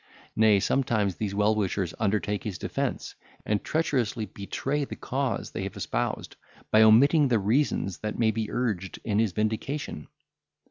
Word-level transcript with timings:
Nay, 0.35 0.59
sometimes 0.59 1.15
these 1.17 1.35
well 1.35 1.53
wishers 1.53 1.93
undertake 1.99 2.43
his 2.43 2.57
defence, 2.57 3.13
and 3.45 3.63
treacherously 3.63 4.25
betray 4.25 4.83
the 4.83 4.95
cause 4.95 5.51
they 5.51 5.61
have 5.61 5.77
espoused, 5.77 6.37
by 6.71 6.81
omitting 6.81 7.27
the 7.27 7.37
reasons 7.37 7.99
that 7.99 8.17
may 8.17 8.31
be 8.31 8.49
urged 8.49 8.97
in 9.03 9.19
his 9.19 9.31
vindication. 9.31 10.07